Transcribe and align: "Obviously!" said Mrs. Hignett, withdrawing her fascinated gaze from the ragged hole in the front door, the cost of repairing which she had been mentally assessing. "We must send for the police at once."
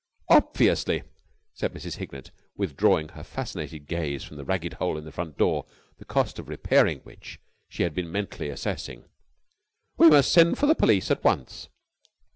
"Obviously!" 0.31 1.03
said 1.53 1.75
Mrs. 1.75 1.97
Hignett, 1.97 2.31
withdrawing 2.57 3.09
her 3.09 3.21
fascinated 3.23 3.85
gaze 3.85 4.23
from 4.23 4.37
the 4.37 4.43
ragged 4.43 4.73
hole 4.81 4.97
in 4.97 5.05
the 5.05 5.11
front 5.11 5.37
door, 5.37 5.67
the 5.99 6.05
cost 6.05 6.39
of 6.39 6.49
repairing 6.49 7.01
which 7.01 7.39
she 7.69 7.83
had 7.83 7.93
been 7.93 8.11
mentally 8.11 8.49
assessing. 8.49 9.05
"We 9.97 10.09
must 10.09 10.31
send 10.33 10.57
for 10.57 10.65
the 10.65 10.73
police 10.73 11.11
at 11.11 11.23
once." 11.23 11.69